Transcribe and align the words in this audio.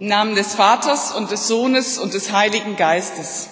Im 0.00 0.06
Namen 0.06 0.34
des 0.34 0.54
Vaters 0.54 1.12
und 1.12 1.30
des 1.30 1.46
Sohnes 1.46 1.98
und 1.98 2.14
des 2.14 2.32
Heiligen 2.32 2.76
Geistes. 2.76 3.50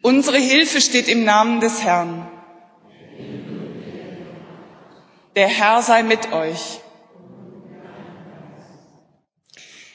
Unsere 0.00 0.38
Hilfe 0.38 0.80
steht 0.80 1.06
im 1.06 1.22
Namen 1.22 1.60
des 1.60 1.82
Herrn. 1.84 2.26
Der 5.36 5.48
Herr 5.48 5.82
sei 5.82 6.02
mit 6.02 6.32
euch. 6.32 6.80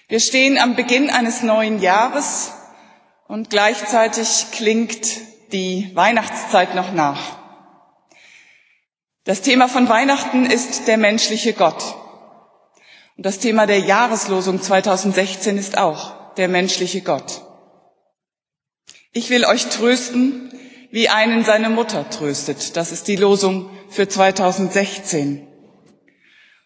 Wir 0.08 0.20
stehen 0.20 0.60
am 0.60 0.76
Beginn 0.76 1.10
eines 1.10 1.42
neuen 1.42 1.82
Jahres 1.82 2.52
und 3.28 3.50
gleichzeitig 3.50 4.52
klingt 4.52 5.08
die 5.52 5.90
Weihnachtszeit 5.96 6.76
noch 6.76 6.92
nach. 6.92 7.40
Das 9.24 9.42
Thema 9.42 9.68
von 9.68 9.90
Weihnachten 9.90 10.46
ist 10.46 10.88
der 10.88 10.98
menschliche 10.98 11.54
Gott. 11.54 12.05
Und 13.18 13.26
das 13.26 13.40
Thema 13.40 13.66
der 13.66 13.80
Jahreslosung 13.80 14.62
2016 14.62 15.58
ist 15.58 15.78
auch 15.78 16.34
der 16.36 16.48
menschliche 16.48 17.02
Gott. 17.02 17.42
Ich 19.14 19.30
will 19.30 19.46
euch 19.46 19.68
trösten, 19.68 20.52
wie 20.92 21.08
einen 21.10 21.46
seine 21.46 21.70
Mutter 21.70 22.10
tröstet. 22.10 22.76
Das 22.76 22.92
ist 22.92 23.08
die 23.08 23.16
Losung 23.16 23.70
für 23.90 24.08
2016. 24.08 25.48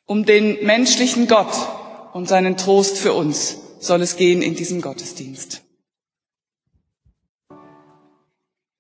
Um 0.06 0.26
den 0.26 0.66
menschlichen 0.66 1.28
Gott 1.28 1.54
und 2.14 2.28
seinen 2.28 2.58
Trost 2.58 2.98
für 2.98 3.14
uns 3.14 3.58
soll 3.80 4.02
es 4.02 4.16
gehen 4.16 4.42
in 4.42 4.56
diesem 4.56 4.82
Gottesdienst. 4.82 5.62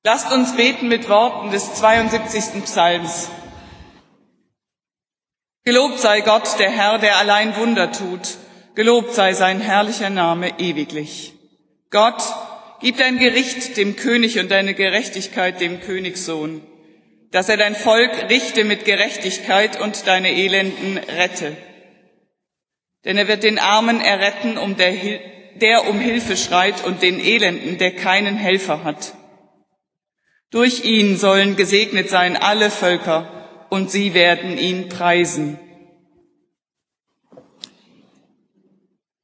Lasst 0.04 0.32
uns 0.32 0.56
beten 0.56 0.88
mit 0.88 1.10
Worten 1.10 1.52
des 1.52 1.76
72. 1.76 2.64
Psalms. 2.64 3.30
Gelobt 5.70 6.00
sei 6.00 6.22
Gott, 6.22 6.58
der 6.58 6.72
Herr, 6.72 6.98
der 6.98 7.18
allein 7.18 7.56
Wunder 7.56 7.92
tut. 7.92 8.40
Gelobt 8.74 9.14
sei 9.14 9.34
sein 9.34 9.62
herrlicher 9.62 10.10
Name 10.10 10.54
ewiglich. 10.58 11.34
Gott, 11.92 12.24
gib 12.82 12.98
dein 12.98 13.20
Gericht 13.20 13.78
dem 13.78 13.96
König 13.96 14.40
und 14.40 14.50
deine 14.50 14.74
Gerechtigkeit 14.74 15.62
dem 15.62 15.80
Königssohn, 15.80 16.64
dass 17.30 17.50
er 17.50 17.58
dein 17.58 17.76
Volk 17.76 18.32
richte 18.32 18.64
mit 18.64 18.84
Gerechtigkeit 18.84 19.80
und 19.80 20.08
deine 20.08 20.32
Elenden 20.32 20.98
rette. 20.98 21.56
Denn 23.06 23.20
er 23.20 23.28
wird 23.28 23.44
den 23.44 23.60
Armen 23.60 24.02
erretten, 24.02 24.58
um 24.58 24.76
der, 24.76 24.92
der 25.62 25.88
um 25.88 26.00
Hilfe 26.00 26.36
schreit, 26.36 26.84
und 26.84 27.04
den 27.04 27.20
Elenden, 27.20 27.78
der 27.78 27.96
keinen 27.96 28.38
Helfer 28.38 28.84
hat. 28.84 29.14
Durch 30.50 30.84
ihn 30.84 31.16
sollen 31.16 31.56
gesegnet 31.56 32.10
sein 32.10 32.38
alle 32.38 32.72
Völker, 32.72 33.39
und 33.70 33.92
sie 33.92 34.14
werden 34.14 34.58
ihn 34.58 34.90
preisen. 34.90 35.60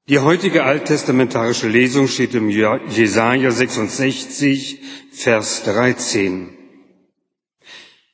Die 0.08 0.20
heutige 0.20 0.64
alttestamentarische 0.66 1.68
Lesung 1.68 2.08
steht 2.08 2.36
im 2.36 2.50
Jesaja 2.50 3.50
66, 3.50 4.80
Vers 5.12 5.64
13. 5.64 6.56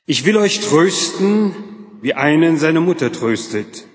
Ich 0.05 0.23
will 0.23 0.37
euch 0.37 0.61
trösten, 0.61 1.53
wie 2.01 2.13
einen 2.13 2.57
seine 2.57 2.79
Mutter 2.79 3.11
tröstet. 3.11 3.85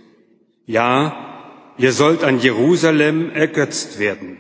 Ja, 0.67 1.73
ihr 1.79 1.93
sollt 1.93 2.23
an 2.23 2.39
Jerusalem 2.39 3.31
ergötzt 3.31 3.99
werden. 3.99 4.37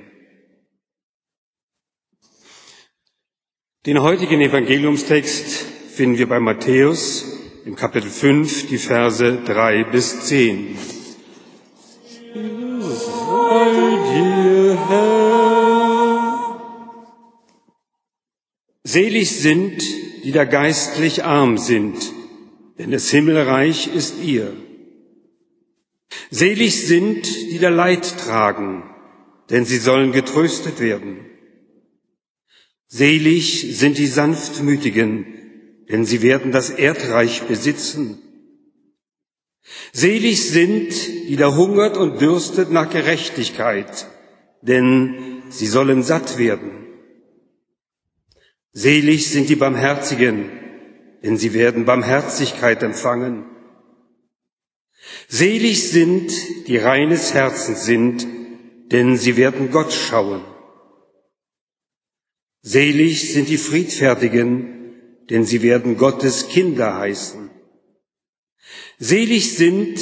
Den 3.86 4.02
heutigen 4.02 4.40
Evangeliumstext 4.42 5.64
finden 5.94 6.18
wir 6.18 6.28
bei 6.28 6.40
Matthäus 6.40 7.35
im 7.66 7.74
Kapitel 7.74 8.08
5 8.08 8.68
die 8.68 8.78
Verse 8.78 9.42
3 9.44 9.84
bis 9.90 10.20
10. 10.26 10.78
Selig 18.84 19.40
sind, 19.40 19.82
die 20.22 20.30
da 20.30 20.44
geistlich 20.44 21.24
arm 21.24 21.58
sind, 21.58 21.96
denn 22.78 22.92
das 22.92 23.10
Himmelreich 23.10 23.92
ist 23.92 24.22
ihr. 24.22 24.52
Selig 26.30 26.86
sind, 26.86 27.26
die 27.50 27.58
da 27.58 27.70
Leid 27.70 28.16
tragen, 28.16 28.84
denn 29.50 29.64
sie 29.64 29.78
sollen 29.78 30.12
getröstet 30.12 30.78
werden. 30.78 31.26
Selig 32.86 33.76
sind 33.76 33.98
die 33.98 34.06
Sanftmütigen, 34.06 35.45
denn 35.88 36.04
sie 36.04 36.22
werden 36.22 36.52
das 36.52 36.70
Erdreich 36.70 37.42
besitzen. 37.42 38.22
Selig 39.92 40.48
sind, 40.50 40.92
die 41.28 41.36
da 41.36 41.54
hungert 41.54 41.96
und 41.96 42.20
dürstet 42.20 42.70
nach 42.70 42.90
Gerechtigkeit, 42.90 44.06
denn 44.62 45.42
sie 45.48 45.66
sollen 45.66 46.02
satt 46.02 46.38
werden. 46.38 46.86
Selig 48.72 49.30
sind 49.30 49.48
die 49.48 49.56
Barmherzigen, 49.56 50.50
denn 51.22 51.36
sie 51.36 51.54
werden 51.54 51.84
Barmherzigkeit 51.84 52.82
empfangen. 52.82 53.46
Selig 55.28 55.88
sind, 55.88 56.32
die 56.68 56.76
reines 56.76 57.32
Herzens 57.32 57.84
sind, 57.84 58.26
denn 58.92 59.16
sie 59.16 59.36
werden 59.36 59.70
Gott 59.70 59.92
schauen. 59.92 60.42
Selig 62.62 63.32
sind 63.32 63.48
die 63.48 63.58
Friedfertigen, 63.58 64.75
denn 65.30 65.44
sie 65.44 65.62
werden 65.62 65.96
Gottes 65.96 66.48
Kinder 66.48 66.96
heißen. 66.96 67.50
Selig 68.98 69.56
sind, 69.56 69.98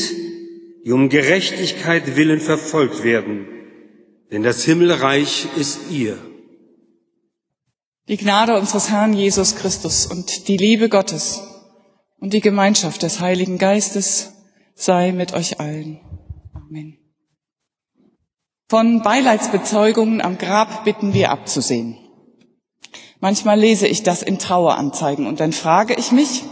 die 0.85 0.93
um 0.93 1.09
Gerechtigkeit 1.09 2.17
willen 2.17 2.41
verfolgt 2.41 3.03
werden, 3.03 3.47
denn 4.31 4.43
das 4.43 4.65
Himmelreich 4.65 5.47
ist 5.57 5.91
ihr. 5.91 6.19
Die 8.09 8.19
Gnade 8.19 8.59
unseres 8.59 8.91
Herrn 8.91 9.15
Jesus 9.15 9.57
Christus 9.57 10.07
und 10.07 10.49
die 10.49 10.59
Liebe 10.59 10.89
Gottes 10.91 11.43
und 12.19 12.35
die 12.35 12.41
Gemeinschaft 12.41 13.03
des 13.03 13.21
Heiligen 13.21 13.57
Geistes 13.57 14.33
sei 14.75 15.13
mit 15.13 15.33
euch 15.33 15.59
allen. 15.59 16.01
Amen. 16.53 16.99
Von 18.69 19.03
Beileidsbezeugungen 19.03 20.21
am 20.21 20.37
Grab 20.37 20.85
bitten 20.85 21.15
wir 21.15 21.31
abzusehen. 21.31 22.04
Manchmal 23.25 23.59
lese 23.59 23.87
ich 23.89 24.03
das 24.03 24.23
in 24.23 24.39
Traueranzeigen 24.39 25.27
und 25.27 25.41
dann 25.41 25.55
frage 25.55 25.95
ich 25.95 26.13
mich, 26.13 26.43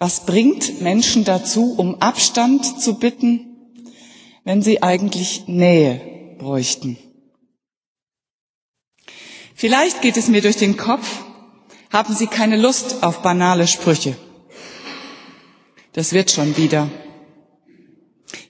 was 0.00 0.26
bringt 0.26 0.80
Menschen 0.80 1.22
dazu, 1.22 1.76
um 1.76 2.02
Abstand 2.02 2.80
zu 2.80 2.98
bitten, 2.98 3.70
wenn 4.42 4.60
sie 4.60 4.82
eigentlich 4.82 5.46
Nähe 5.46 6.34
bräuchten? 6.40 6.98
Vielleicht 9.54 10.02
geht 10.02 10.16
es 10.16 10.26
mir 10.26 10.42
durch 10.42 10.56
den 10.56 10.76
Kopf, 10.76 11.22
haben 11.92 12.12
Sie 12.12 12.26
keine 12.26 12.56
Lust 12.56 13.04
auf 13.04 13.22
banale 13.22 13.68
Sprüche. 13.68 14.16
Das 15.92 16.12
wird 16.12 16.32
schon 16.32 16.56
wieder. 16.56 16.90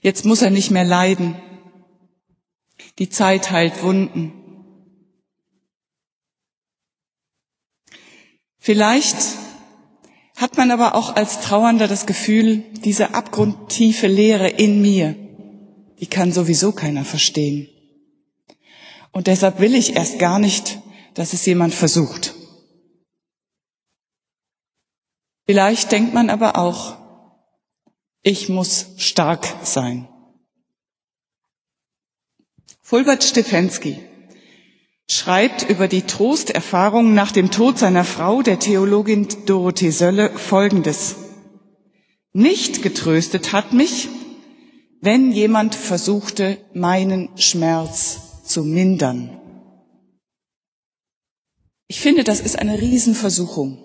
Jetzt 0.01 0.25
muss 0.25 0.41
er 0.41 0.49
nicht 0.49 0.71
mehr 0.71 0.83
leiden. 0.83 1.35
Die 2.97 3.09
Zeit 3.09 3.51
heilt 3.51 3.83
Wunden. 3.83 4.42
Vielleicht 8.65 9.17
hat 10.37 10.55
man 10.55 10.71
aber 10.71 10.95
auch 10.95 11.17
als 11.17 11.41
Trauernder 11.41 11.89
das 11.89 12.05
Gefühl, 12.05 12.59
diese 12.85 13.13
abgrundtiefe 13.13 14.07
Leere 14.07 14.47
in 14.47 14.81
mir, 14.81 15.15
die 15.99 16.07
kann 16.07 16.31
sowieso 16.31 16.71
keiner 16.71 17.03
verstehen. 17.03 17.67
Und 19.11 19.27
deshalb 19.27 19.59
will 19.59 19.75
ich 19.75 19.97
erst 19.97 20.17
gar 20.17 20.39
nicht, 20.39 20.79
dass 21.13 21.33
es 21.33 21.45
jemand 21.45 21.73
versucht. 21.73 22.35
Vielleicht 25.45 25.91
denkt 25.91 26.13
man 26.13 26.29
aber 26.29 26.57
auch, 26.57 26.95
ich 28.21 28.47
muss 28.47 28.91
stark 28.95 29.45
sein. 29.63 30.07
Fulbert 32.81 33.25
Stefensky 33.25 33.99
schreibt 35.09 35.69
über 35.69 35.87
die 35.87 36.03
Trosterfahrung 36.03 37.13
nach 37.13 37.31
dem 37.31 37.51
Tod 37.51 37.77
seiner 37.77 38.03
Frau, 38.03 38.41
der 38.41 38.59
Theologin 38.59 39.27
Dorothee 39.45 39.91
Sölle, 39.91 40.29
Folgendes. 40.29 41.15
Nicht 42.31 42.81
getröstet 42.81 43.53
hat 43.53 43.73
mich, 43.73 44.09
wenn 45.01 45.31
jemand 45.31 45.75
versuchte, 45.75 46.57
meinen 46.73 47.29
Schmerz 47.37 48.43
zu 48.45 48.63
mindern. 48.63 49.39
Ich 51.87 51.99
finde, 51.99 52.23
das 52.23 52.39
ist 52.39 52.57
eine 52.57 52.81
Riesenversuchung, 52.81 53.77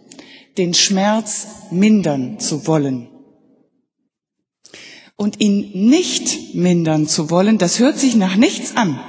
den 0.56 0.73
Schmerz 0.75 1.47
mindern 1.71 2.38
zu 2.41 2.67
wollen. 2.67 3.09
Und 5.17 5.41
ihn 5.41 5.88
nicht 5.91 6.55
mindern 6.55 7.09
zu 7.09 7.29
wollen, 7.29 7.59
das 7.59 7.81
hört 7.81 7.99
sich 7.99 8.14
nach 8.14 8.37
nichts 8.37 8.76
an. 8.76 9.00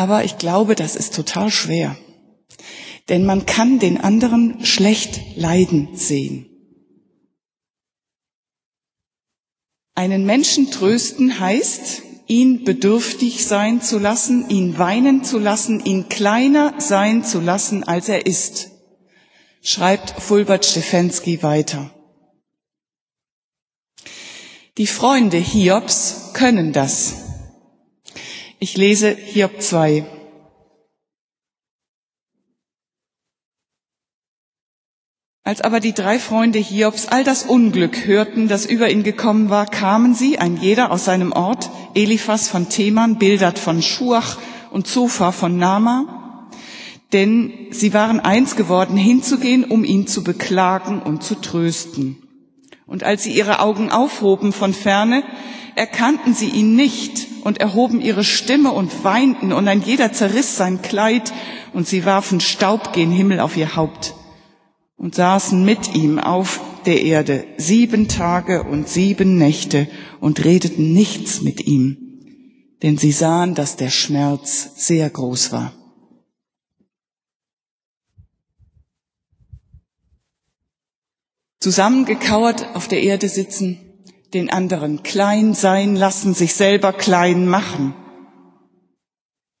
Aber 0.00 0.24
ich 0.24 0.38
glaube, 0.38 0.76
das 0.76 0.96
ist 0.96 1.14
total 1.14 1.50
schwer. 1.50 1.94
Denn 3.10 3.26
man 3.26 3.44
kann 3.44 3.78
den 3.78 4.00
anderen 4.00 4.64
schlecht 4.64 5.20
leiden 5.36 5.94
sehen. 5.94 6.46
Einen 9.94 10.24
Menschen 10.24 10.70
trösten 10.70 11.38
heißt, 11.38 12.00
ihn 12.28 12.64
bedürftig 12.64 13.44
sein 13.44 13.82
zu 13.82 13.98
lassen, 13.98 14.48
ihn 14.48 14.78
weinen 14.78 15.22
zu 15.22 15.38
lassen, 15.38 15.84
ihn 15.84 16.08
kleiner 16.08 16.72
sein 16.78 17.22
zu 17.22 17.38
lassen, 17.38 17.84
als 17.84 18.08
er 18.08 18.24
ist, 18.24 18.70
schreibt 19.60 20.22
Fulbert 20.22 20.64
Stefensky 20.64 21.42
weiter. 21.42 21.90
Die 24.78 24.86
Freunde 24.86 25.36
Hiobs 25.36 26.30
können 26.32 26.72
das. 26.72 27.29
Ich 28.62 28.76
lese 28.76 29.16
Hiob 29.16 29.62
2. 29.62 30.04
Als 35.42 35.62
aber 35.62 35.80
die 35.80 35.94
drei 35.94 36.18
Freunde 36.18 36.58
Hiobs 36.58 37.08
all 37.08 37.24
das 37.24 37.44
Unglück 37.44 38.04
hörten, 38.04 38.48
das 38.48 38.66
über 38.66 38.90
ihn 38.90 39.02
gekommen 39.02 39.48
war, 39.48 39.64
kamen 39.64 40.14
sie, 40.14 40.38
ein 40.38 40.58
jeder 40.58 40.90
aus 40.90 41.06
seinem 41.06 41.32
Ort, 41.32 41.70
Eliphas 41.94 42.48
von 42.48 42.68
Theman, 42.68 43.16
Bildad 43.16 43.58
von 43.58 43.80
Schuach 43.80 44.36
und 44.70 44.86
Zophar 44.86 45.32
von 45.32 45.56
Nama, 45.56 46.50
denn 47.14 47.68
sie 47.70 47.94
waren 47.94 48.20
eins 48.20 48.56
geworden, 48.56 48.98
hinzugehen, 48.98 49.64
um 49.64 49.84
ihn 49.84 50.06
zu 50.06 50.22
beklagen 50.22 51.00
und 51.00 51.22
zu 51.22 51.36
trösten. 51.36 52.18
Und 52.86 53.04
als 53.04 53.22
sie 53.22 53.32
ihre 53.32 53.60
Augen 53.60 53.90
aufhoben 53.90 54.52
von 54.52 54.74
ferne, 54.74 55.24
erkannten 55.76 56.34
sie 56.34 56.50
ihn 56.50 56.76
nicht 56.76 57.19
und 57.42 57.58
erhoben 57.58 58.00
ihre 58.00 58.24
Stimme 58.24 58.72
und 58.72 59.04
weinten, 59.04 59.52
und 59.52 59.68
ein 59.68 59.82
jeder 59.82 60.12
zerriss 60.12 60.56
sein 60.56 60.82
Kleid, 60.82 61.32
und 61.72 61.86
sie 61.86 62.04
warfen 62.04 62.40
Staub 62.40 62.92
gen 62.92 63.10
Himmel 63.10 63.40
auf 63.40 63.56
ihr 63.56 63.76
Haupt 63.76 64.14
und 65.00 65.14
saßen 65.14 65.64
mit 65.64 65.94
ihm 65.94 66.18
auf 66.18 66.60
der 66.84 67.02
Erde 67.02 67.46
sieben 67.56 68.06
Tage 68.06 68.64
und 68.64 68.88
sieben 68.88 69.38
Nächte 69.38 69.88
und 70.20 70.44
redeten 70.44 70.92
nichts 70.92 71.40
mit 71.40 71.66
ihm, 71.66 72.20
denn 72.82 72.98
sie 72.98 73.12
sahen, 73.12 73.54
dass 73.54 73.76
der 73.76 73.90
Schmerz 73.90 74.72
sehr 74.76 75.08
groß 75.08 75.52
war. 75.52 75.72
Zusammengekauert 81.60 82.74
auf 82.74 82.88
der 82.88 83.02
Erde 83.02 83.28
sitzen, 83.28 83.89
den 84.34 84.50
anderen 84.50 85.02
klein 85.02 85.54
sein 85.54 85.96
lassen, 85.96 86.34
sich 86.34 86.54
selber 86.54 86.92
klein 86.92 87.48
machen. 87.48 87.94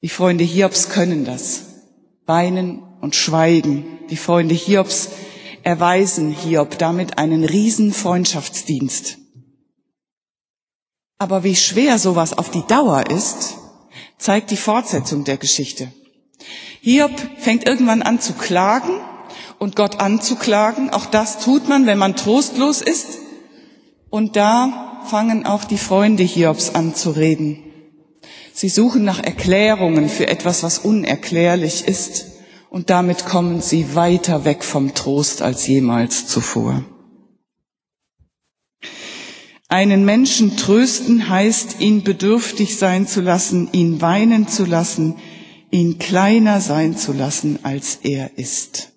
Die 0.02 0.08
Freunde 0.08 0.44
Hiobs 0.44 0.88
können 0.88 1.24
das. 1.24 1.64
Weinen 2.26 2.82
und 3.00 3.16
schweigen. 3.16 3.98
Die 4.08 4.16
Freunde 4.16 4.54
Hiobs 4.54 5.10
erweisen 5.62 6.32
Hiob 6.32 6.78
damit 6.78 7.18
einen 7.18 7.44
riesen 7.44 7.92
Freundschaftsdienst. 7.92 9.18
Aber 11.18 11.44
wie 11.44 11.56
schwer 11.56 11.98
sowas 11.98 12.36
auf 12.36 12.50
die 12.50 12.66
Dauer 12.66 13.10
ist, 13.10 13.56
zeigt 14.16 14.50
die 14.50 14.56
Fortsetzung 14.56 15.24
der 15.24 15.36
Geschichte. 15.36 15.92
Hiob 16.80 17.12
fängt 17.38 17.66
irgendwann 17.66 18.00
an 18.00 18.20
zu 18.20 18.32
klagen 18.32 19.00
und 19.58 19.76
Gott 19.76 20.00
anzuklagen. 20.00 20.90
Auch 20.90 21.06
das 21.06 21.40
tut 21.40 21.68
man, 21.68 21.84
wenn 21.84 21.98
man 21.98 22.16
trostlos 22.16 22.80
ist. 22.80 23.18
Und 24.10 24.36
da 24.36 25.02
fangen 25.06 25.46
auch 25.46 25.64
die 25.64 25.78
Freunde 25.78 26.24
Hiobs 26.24 26.74
an 26.74 26.94
zu 26.94 27.10
reden. 27.10 27.62
Sie 28.52 28.68
suchen 28.68 29.04
nach 29.04 29.22
Erklärungen 29.22 30.08
für 30.08 30.28
etwas, 30.28 30.62
was 30.62 30.78
unerklärlich 30.78 31.86
ist 31.86 32.26
und 32.70 32.88
damit 32.88 33.24
kommen 33.26 33.60
sie 33.60 33.94
weiter 33.94 34.44
weg 34.44 34.64
vom 34.64 34.94
Trost 34.94 35.42
als 35.42 35.66
jemals 35.66 36.26
zuvor. 36.26 36.84
Einen 39.68 40.04
Menschen 40.04 40.56
trösten 40.56 41.28
heißt, 41.28 41.80
ihn 41.80 42.02
bedürftig 42.02 42.76
sein 42.76 43.06
zu 43.06 43.20
lassen, 43.20 43.68
ihn 43.72 44.00
weinen 44.00 44.48
zu 44.48 44.64
lassen, 44.64 45.16
ihn 45.70 45.98
kleiner 45.98 46.60
sein 46.60 46.96
zu 46.96 47.12
lassen, 47.12 47.60
als 47.62 48.00
er 48.02 48.36
ist. 48.36 48.92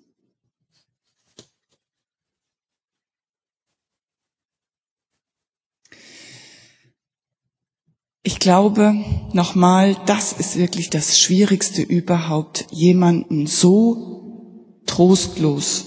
Ich 8.26 8.38
glaube, 8.38 8.94
nochmal, 9.34 9.98
das 10.06 10.32
ist 10.32 10.56
wirklich 10.56 10.88
das 10.88 11.18
Schwierigste 11.18 11.82
überhaupt, 11.82 12.66
jemanden 12.70 13.46
so 13.46 14.80
trostlos 14.86 15.84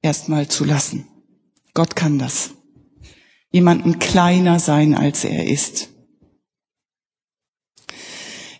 erstmal 0.00 0.48
zu 0.48 0.64
lassen. 0.64 1.06
Gott 1.74 1.94
kann 1.94 2.18
das. 2.18 2.52
Jemanden 3.52 3.98
kleiner 3.98 4.60
sein, 4.60 4.94
als 4.94 5.26
er 5.26 5.46
ist. 5.46 5.90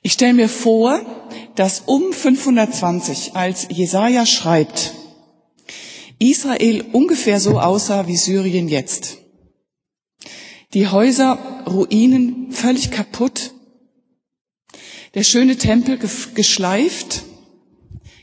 Ich 0.03 0.13
stelle 0.13 0.35
mir 0.35 0.51
vor, 0.51 1.01
dass 1.55 1.85
um 1.87 2.13
520, 2.13 3.35
als 3.35 3.69
Jesaja 3.71 4.27
schreibt, 4.27 4.93
Israel 6.19 6.85
ungefähr 6.93 7.41
so 7.41 7.59
aussah 7.59 8.07
wie 8.07 8.17
Syrien 8.19 8.69
jetzt. 8.69 9.17
Die 10.75 10.89
Häuser, 10.89 11.65
Ruinen 11.67 12.53
völlig 12.53 12.91
kaputt. 12.91 13.55
Der 15.15 15.23
schöne 15.23 15.57
Tempel 15.57 15.99
geschleift. 16.35 17.23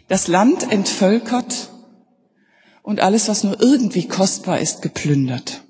Das 0.08 0.28
Land 0.28 0.72
entvölkert. 0.72 1.72
Und 2.84 3.00
alles, 3.00 3.28
was 3.30 3.44
nur 3.44 3.60
irgendwie 3.60 4.08
kostbar 4.08 4.60
ist, 4.60 4.84
geplündert. 4.84 5.64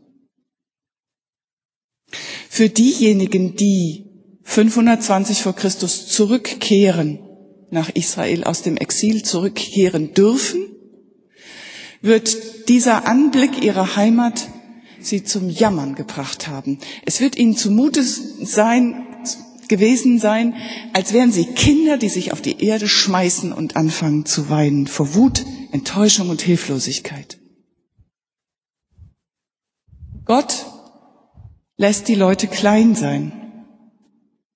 Für 2.50 2.68
diejenigen, 2.68 3.56
die 3.56 4.06
520 4.44 5.42
vor 5.42 5.56
Christus 5.56 6.08
zurückkehren, 6.08 7.20
nach 7.72 7.90
Israel 7.90 8.44
aus 8.44 8.62
dem 8.62 8.76
Exil 8.76 9.24
zurückkehren 9.24 10.14
dürfen, 10.14 10.68
wird 12.02 12.68
dieser 12.70 13.08
Anblick 13.08 13.64
ihrer 13.64 13.96
Heimat 13.96 14.50
sie 15.06 15.24
zum 15.24 15.50
Jammern 15.50 15.96
gebracht 15.96 16.48
haben. 16.48 16.80
Es 17.06 17.20
wird 17.20 17.38
ihnen 17.38 17.56
zumute 17.56 18.04
sein, 18.04 19.06
gewesen 19.68 20.20
sein, 20.20 20.54
als 20.94 21.14
wären 21.14 21.32
sie 21.32 21.46
Kinder, 21.46 21.98
die 21.98 22.10
sich 22.10 22.32
auf 22.32 22.42
die 22.42 22.64
Erde 22.64 22.88
schmeißen 22.88 23.52
und 23.52 23.76
anfangen 23.76 24.26
zu 24.26 24.50
weinen 24.50 24.88
vor 24.88 25.16
Wut, 25.16 25.44
Enttäuschung 25.72 26.30
und 26.30 26.42
Hilflosigkeit. 26.42 27.40
Gott 30.26 30.66
lässt 31.78 32.08
die 32.08 32.16
Leute 32.16 32.48
klein 32.48 32.96
sein. 32.96 33.32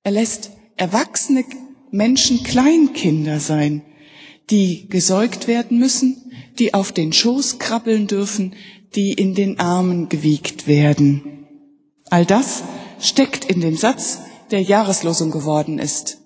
Er 0.03 0.11
lässt 0.11 0.51
erwachsene 0.77 1.43
Menschen 1.91 2.43
Kleinkinder 2.43 3.39
sein, 3.39 3.83
die 4.49 4.87
gesäugt 4.89 5.47
werden 5.47 5.77
müssen, 5.77 6.28
die 6.59 6.73
auf 6.73 6.91
den 6.91 7.13
Schoß 7.13 7.59
krabbeln 7.59 8.07
dürfen, 8.07 8.53
die 8.95 9.13
in 9.13 9.35
den 9.35 9.59
Armen 9.59 10.09
gewiegt 10.09 10.67
werden. 10.67 11.47
All 12.09 12.25
das 12.25 12.63
steckt 12.99 13.45
in 13.45 13.61
dem 13.61 13.75
Satz, 13.75 14.19
der 14.51 14.61
Jahreslosung 14.61 15.31
geworden 15.31 15.79
ist. 15.79 16.17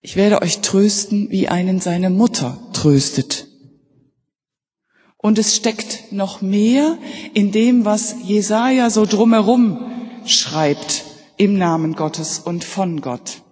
Ich 0.00 0.16
werde 0.16 0.42
euch 0.42 0.60
trösten, 0.60 1.30
wie 1.30 1.48
einen 1.48 1.80
seine 1.80 2.10
Mutter 2.10 2.58
tröstet. 2.72 3.48
Und 5.16 5.38
es 5.38 5.56
steckt 5.56 6.12
noch 6.12 6.40
mehr 6.40 6.98
in 7.34 7.50
dem, 7.50 7.84
was 7.84 8.16
Jesaja 8.24 8.90
so 8.90 9.04
drumherum 9.04 9.90
schreibt 10.24 11.04
im 11.36 11.58
Namen 11.58 11.94
Gottes 11.94 12.38
und 12.38 12.64
von 12.64 13.00
Gott. 13.00 13.42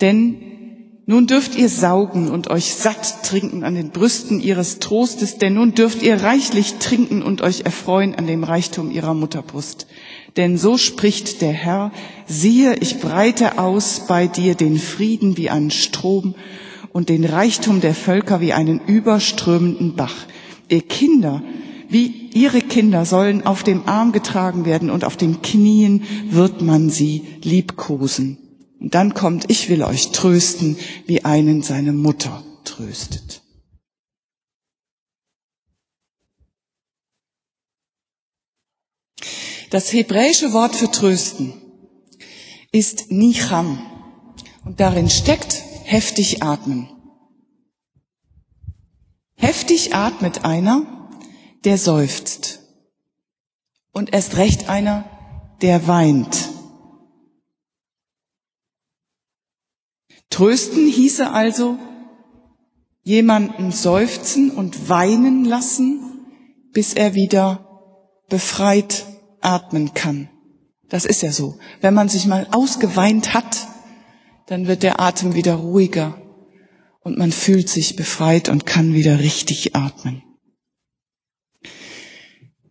Denn 0.00 0.36
nun 1.06 1.26
dürft 1.26 1.56
ihr 1.56 1.68
saugen 1.68 2.30
und 2.30 2.50
euch 2.50 2.74
satt 2.74 3.24
trinken 3.24 3.64
an 3.64 3.74
den 3.74 3.90
Brüsten 3.90 4.40
ihres 4.40 4.78
Trostes, 4.78 5.38
denn 5.38 5.54
nun 5.54 5.74
dürft 5.74 6.02
ihr 6.02 6.22
reichlich 6.22 6.74
trinken 6.74 7.22
und 7.22 7.42
euch 7.42 7.62
erfreuen 7.62 8.14
an 8.14 8.28
dem 8.28 8.44
Reichtum 8.44 8.92
ihrer 8.92 9.12
Mutterbrust. 9.12 9.88
Denn 10.36 10.56
so 10.56 10.78
spricht 10.78 11.42
der 11.42 11.52
Herr, 11.52 11.90
siehe, 12.26 12.76
ich 12.76 13.00
breite 13.00 13.58
aus 13.58 14.06
bei 14.06 14.28
dir 14.28 14.54
den 14.54 14.78
Frieden 14.78 15.36
wie 15.36 15.50
einen 15.50 15.72
Strom 15.72 16.36
und 16.92 17.08
den 17.08 17.24
Reichtum 17.24 17.80
der 17.80 17.94
Völker 17.94 18.40
wie 18.40 18.52
einen 18.52 18.80
überströmenden 18.86 19.96
Bach. 19.96 20.14
Ihr 20.68 20.82
Kinder, 20.82 21.42
wie 21.88 22.28
ihre 22.32 22.60
Kinder 22.60 23.04
sollen 23.04 23.44
auf 23.44 23.64
dem 23.64 23.88
Arm 23.88 24.12
getragen 24.12 24.64
werden 24.64 24.90
und 24.90 25.04
auf 25.04 25.16
den 25.16 25.42
Knien 25.42 26.04
wird 26.30 26.62
man 26.62 26.88
sie 26.88 27.24
liebkosen. 27.42 28.38
Und 28.80 28.94
dann 28.94 29.12
kommt, 29.12 29.50
ich 29.50 29.68
will 29.68 29.82
euch 29.82 30.10
trösten, 30.10 30.76
wie 31.06 31.24
einen 31.24 31.62
seine 31.62 31.92
Mutter 31.92 32.42
tröstet. 32.64 33.42
Das 39.68 39.92
hebräische 39.92 40.52
Wort 40.52 40.74
für 40.74 40.90
trösten 40.90 41.52
ist 42.72 43.10
Nicham 43.10 43.78
und 44.64 44.80
darin 44.80 45.10
steckt 45.10 45.62
heftig 45.84 46.42
atmen. 46.42 46.88
Heftig 49.36 49.94
atmet 49.94 50.44
einer, 50.44 51.10
der 51.64 51.78
seufzt. 51.78 52.60
Und 53.92 54.12
erst 54.12 54.36
recht 54.36 54.68
einer, 54.68 55.04
der 55.62 55.86
weint. 55.86 56.50
Trösten 60.28 60.86
hieße 60.86 61.30
also, 61.30 61.78
jemanden 63.02 63.72
seufzen 63.72 64.50
und 64.50 64.88
weinen 64.88 65.44
lassen, 65.44 66.00
bis 66.72 66.94
er 66.94 67.14
wieder 67.14 67.66
befreit 68.28 69.06
atmen 69.40 69.94
kann. 69.94 70.28
Das 70.88 71.04
ist 71.04 71.22
ja 71.22 71.32
so. 71.32 71.58
Wenn 71.80 71.94
man 71.94 72.08
sich 72.08 72.26
mal 72.26 72.46
ausgeweint 72.50 73.34
hat, 73.34 73.68
dann 74.46 74.66
wird 74.66 74.82
der 74.82 75.00
Atem 75.00 75.34
wieder 75.34 75.54
ruhiger 75.54 76.20
und 77.00 77.16
man 77.16 77.32
fühlt 77.32 77.68
sich 77.68 77.96
befreit 77.96 78.48
und 78.48 78.66
kann 78.66 78.92
wieder 78.92 79.20
richtig 79.20 79.74
atmen. 79.74 80.22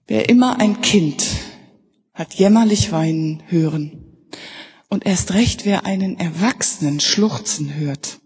Wer 0.07 0.29
immer 0.29 0.59
ein 0.59 0.81
Kind 0.81 1.25
hat 2.13 2.33
jämmerlich 2.33 2.91
weinen 2.91 3.43
hören 3.47 4.08
und 4.89 5.05
erst 5.05 5.33
recht 5.33 5.65
wer 5.65 5.85
einen 5.85 6.19
Erwachsenen 6.19 6.99
schluchzen 6.99 7.75
hört, 7.75 8.19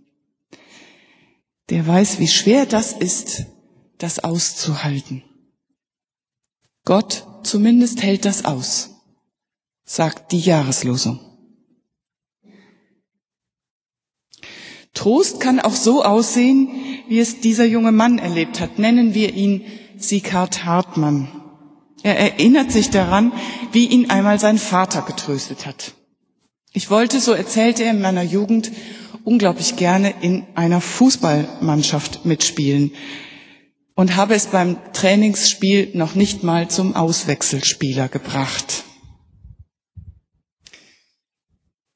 der 1.70 1.86
weiß, 1.86 2.20
wie 2.20 2.28
schwer 2.28 2.66
das 2.66 2.94
ist, 2.94 3.46
das 3.98 4.20
auszuhalten. 4.20 5.24
Gott 6.86 7.28
zumindest 7.44 8.02
hält 8.02 8.26
das 8.26 8.46
aus, 8.46 8.92
sagt 9.86 10.32
die 10.32 10.40
Jahreslosung. 10.40 11.20
Trost 14.94 15.40
kann 15.40 15.60
auch 15.60 15.76
so 15.76 16.04
aussehen, 16.04 16.70
wie 17.08 17.20
es 17.20 17.40
dieser 17.40 17.66
junge 17.66 17.92
Mann 17.92 18.20
erlebt 18.20 18.60
hat. 18.60 18.78
Nennen 18.78 19.14
wir 19.14 19.34
ihn 19.34 19.66
Sieghard 19.98 20.66
Hartmann. 20.66 21.30
Er 22.04 22.20
erinnert 22.20 22.72
sich 22.72 22.90
daran, 22.90 23.34
wie 23.72 23.88
ihn 23.88 24.10
einmal 24.10 24.40
sein 24.40 24.58
Vater 24.58 25.02
getröstet 25.02 25.66
hat. 25.66 25.96
Ich 26.74 26.90
wollte, 26.90 27.22
so 27.22 27.34
erzählte 27.34 27.84
er 27.84 27.92
in 27.92 28.02
meiner 28.02 28.24
Jugend, 28.24 28.72
unglaublich 29.24 29.76
gerne 29.76 30.14
in 30.22 30.44
einer 30.56 30.82
Fußballmannschaft 30.82 32.26
mitspielen 32.26 32.92
und 33.96 34.16
habe 34.16 34.34
es 34.34 34.48
beim 34.48 34.78
Trainingsspiel 34.92 35.92
noch 35.94 36.16
nicht 36.16 36.44
mal 36.44 36.70
zum 36.70 36.96
Auswechselspieler 36.96 38.10
gebracht. 38.10 38.86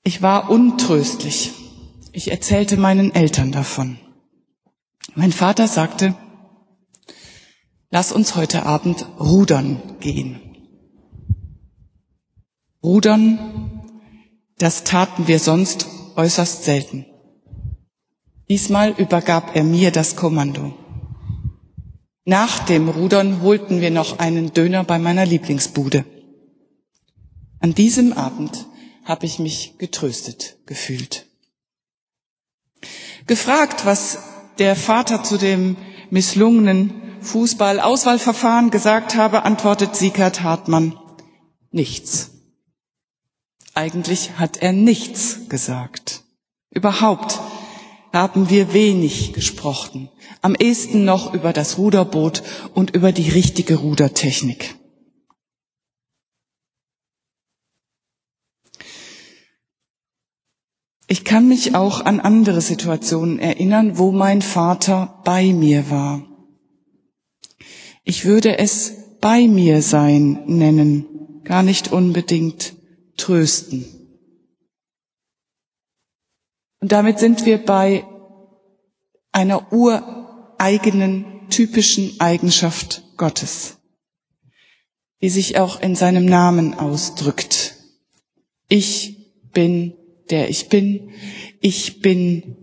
Ich 0.03 0.21
war 0.21 0.51
untröstlich. 0.51 1.51
Ich 2.11 2.29
erzählte 2.29 2.77
meinen 2.77 3.13
Eltern 3.13 3.51
davon. 3.51 3.97
Mein 5.15 5.31
Vater 5.31 5.67
sagte, 5.67 6.15
lass 7.89 8.11
uns 8.11 8.35
heute 8.35 8.67
Abend 8.67 9.05
rudern 9.19 9.81
gehen. 9.99 10.39
Rudern, 12.83 13.66
das 14.57 14.83
taten 14.83 15.27
wir 15.27 15.39
sonst 15.39 15.87
äußerst 16.15 16.63
selten. 16.63 17.05
Diesmal 18.49 18.91
übergab 18.91 19.55
er 19.55 19.63
mir 19.63 19.91
das 19.91 20.15
Kommando. 20.15 20.73
Nach 22.25 22.59
dem 22.59 22.89
Rudern 22.89 23.41
holten 23.41 23.81
wir 23.81 23.91
noch 23.91 24.19
einen 24.19 24.53
Döner 24.53 24.83
bei 24.83 24.99
meiner 24.99 25.25
Lieblingsbude. 25.25 26.05
An 27.59 27.73
diesem 27.73 28.13
Abend 28.13 28.65
habe 29.03 29.25
ich 29.25 29.39
mich 29.39 29.77
getröstet 29.77 30.57
gefühlt. 30.65 31.27
Gefragt, 33.25 33.85
was 33.85 34.19
der 34.59 34.75
Vater 34.75 35.23
zu 35.23 35.37
dem 35.37 35.77
misslungenen 36.09 36.93
Fußball-Auswahlverfahren 37.21 38.71
gesagt 38.71 39.15
habe, 39.15 39.43
antwortet 39.43 39.95
Siegert 39.95 40.43
Hartmann, 40.43 40.97
nichts. 41.71 42.36
Eigentlich 43.77 44.39
hat 44.39 44.57
er 44.57 44.73
nichts 44.73 45.49
gesagt. 45.49 46.23
Überhaupt 46.71 47.39
haben 48.11 48.49
wir 48.49 48.73
wenig 48.73 49.33
gesprochen. 49.33 50.09
Am 50.41 50.55
ehesten 50.55 51.05
noch 51.05 51.35
über 51.35 51.53
das 51.53 51.77
Ruderboot 51.77 52.41
und 52.73 52.95
über 52.95 53.11
die 53.11 53.29
richtige 53.29 53.75
Rudertechnik. 53.75 54.73
Ich 61.07 61.23
kann 61.23 61.47
mich 61.47 61.75
auch 61.75 62.03
an 62.03 62.19
andere 62.19 62.61
Situationen 62.61 63.37
erinnern, 63.37 63.99
wo 63.99 64.11
mein 64.11 64.41
Vater 64.41 65.21
bei 65.23 65.53
mir 65.53 65.91
war. 65.91 66.25
Ich 68.03 68.25
würde 68.25 68.57
es 68.57 69.19
bei 69.21 69.47
mir 69.47 69.83
sein 69.83 70.45
nennen, 70.47 71.43
gar 71.43 71.61
nicht 71.61 71.91
unbedingt 71.91 72.76
trösten. 73.17 73.85
Und 76.79 76.91
damit 76.91 77.19
sind 77.19 77.45
wir 77.45 77.57
bei 77.57 78.05
einer 79.31 79.71
ureigenen, 79.73 81.49
typischen 81.49 82.19
Eigenschaft 82.19 83.03
Gottes, 83.17 83.77
die 85.21 85.29
sich 85.29 85.57
auch 85.59 85.81
in 85.81 85.95
seinem 85.95 86.25
Namen 86.25 86.73
ausdrückt. 86.73 87.75
Ich 88.67 89.49
bin 89.53 89.97
der 90.29 90.49
ich 90.49 90.69
bin. 90.69 91.11
Ich 91.61 92.01
bin 92.01 92.55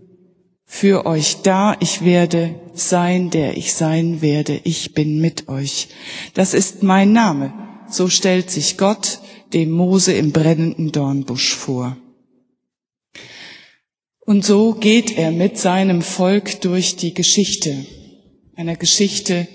für 0.65 1.05
euch 1.05 1.41
da. 1.41 1.75
Ich 1.79 2.03
werde 2.03 2.59
sein, 2.73 3.29
der 3.29 3.57
ich 3.57 3.73
sein 3.73 4.21
werde. 4.21 4.59
Ich 4.63 4.93
bin 4.93 5.19
mit 5.21 5.47
euch. 5.47 5.89
Das 6.33 6.53
ist 6.53 6.83
mein 6.83 7.13
Name. 7.13 7.53
So 7.89 8.09
stellt 8.09 8.49
sich 8.49 8.77
Gott 8.77 9.19
dem 9.55 9.71
Mose 9.71 10.13
im 10.13 10.31
brennenden 10.31 10.91
Dornbusch 10.91 11.55
vor. 11.55 11.97
Und 14.19 14.43
so 14.43 14.73
geht 14.73 15.17
er 15.17 15.31
mit 15.31 15.57
seinem 15.57 16.01
Volk 16.01 16.61
durch 16.61 16.97
die 16.97 17.13
Geschichte, 17.13 17.85
einer 18.55 18.75
Geschichte 18.75 19.47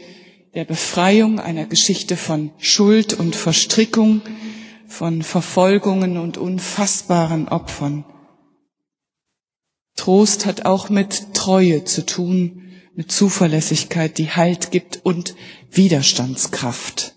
der 0.54 0.64
Befreiung, 0.64 1.38
einer 1.38 1.66
Geschichte 1.66 2.16
von 2.16 2.50
Schuld 2.58 3.12
und 3.12 3.36
Verstrickung, 3.36 4.22
von 4.86 5.22
Verfolgungen 5.22 6.16
und 6.16 6.38
unfassbaren 6.38 7.48
Opfern. 7.48 8.04
Trost 9.96 10.46
hat 10.46 10.64
auch 10.64 10.88
mit 10.88 11.34
Treue 11.34 11.84
zu 11.84 12.06
tun, 12.06 12.62
mit 12.94 13.12
Zuverlässigkeit, 13.12 14.18
die 14.18 14.30
Halt 14.30 14.70
gibt 14.70 15.04
und 15.04 15.36
Widerstandskraft. 15.70 17.14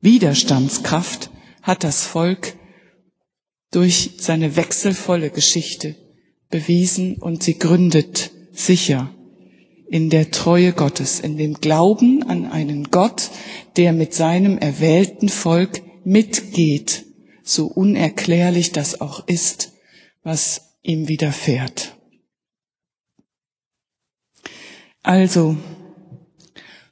Widerstandskraft 0.00 1.30
hat 1.62 1.84
das 1.84 2.04
Volk 2.04 2.56
durch 3.70 4.12
seine 4.18 4.56
wechselvolle 4.56 5.30
Geschichte 5.30 5.96
bewiesen 6.48 7.16
und 7.16 7.42
sie 7.42 7.58
gründet 7.58 8.32
sicher 8.52 9.14
in 9.88 10.08
der 10.08 10.30
Treue 10.30 10.72
Gottes, 10.72 11.20
in 11.20 11.36
dem 11.36 11.54
Glauben 11.54 12.22
an 12.22 12.46
einen 12.46 12.90
Gott, 12.90 13.30
der 13.76 13.92
mit 13.92 14.14
seinem 14.14 14.56
erwählten 14.56 15.28
Volk 15.28 15.82
mitgeht, 16.04 17.06
so 17.42 17.66
unerklärlich 17.66 18.72
das 18.72 19.00
auch 19.00 19.26
ist, 19.26 19.72
was 20.22 20.76
ihm 20.82 21.08
widerfährt. 21.08 21.96
Also, 25.02 25.56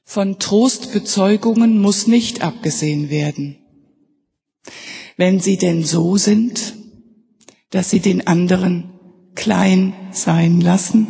von 0.09 0.39
Trostbezeugungen 0.39 1.83
muss 1.83 2.07
nicht 2.07 2.41
abgesehen 2.41 3.11
werden, 3.11 3.59
wenn 5.19 5.39
sie 5.39 5.59
denn 5.59 5.85
so 5.85 6.17
sind, 6.17 6.77
dass 7.69 7.91
sie 7.91 8.01
den 8.01 8.27
anderen 8.27 8.91
klein 9.35 9.93
sein 10.11 10.63
lassen 10.63 11.09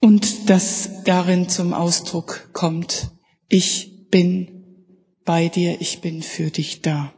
und 0.00 0.50
dass 0.50 1.04
darin 1.04 1.48
zum 1.48 1.72
Ausdruck 1.72 2.50
kommt, 2.52 3.12
ich 3.48 4.08
bin 4.10 4.88
bei 5.24 5.46
dir, 5.46 5.80
ich 5.80 6.00
bin 6.00 6.24
für 6.24 6.50
dich 6.50 6.82
da. 6.82 7.14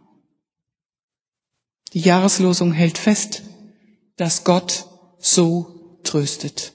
Die 1.95 2.01
Jahreslosung 2.01 2.73
hält 2.73 2.99
fest, 2.99 3.45
dass 4.17 4.45
Gott 4.45 4.91
so 5.19 6.01
tröstet. 6.03 6.75